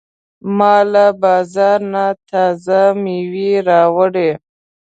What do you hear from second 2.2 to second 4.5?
تازه مېوې راوړې.